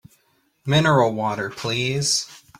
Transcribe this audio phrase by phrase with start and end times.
[0.65, 2.25] Mineral water please!